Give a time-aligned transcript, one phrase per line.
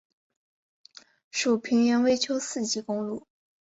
[1.29, 3.27] 属平原微丘四级公路。